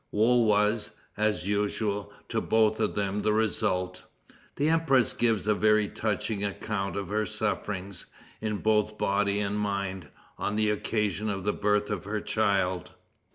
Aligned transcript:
Woe 0.09 0.39
was, 0.41 0.89
as 1.15 1.47
usual, 1.47 2.11
to 2.29 2.41
both 2.41 2.79
of 2.79 2.95
them 2.95 3.21
the 3.21 3.33
result. 3.33 4.03
The 4.55 4.67
empress 4.67 5.13
gives 5.13 5.47
a 5.47 5.53
very 5.53 5.87
touching 5.87 6.43
account 6.43 6.95
of 6.95 7.09
her 7.09 7.27
sufferings, 7.27 8.07
in 8.41 8.57
both 8.57 8.97
body 8.97 9.39
and 9.41 9.59
mind, 9.59 10.07
on 10.39 10.55
the 10.55 10.71
occasion 10.71 11.29
of 11.29 11.43
the 11.43 11.53
birth 11.53 11.91
of 11.91 12.05
her 12.05 12.19
child. 12.19 12.89